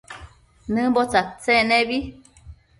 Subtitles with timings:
[0.73, 1.97] Nëmbo tsadtsec nebi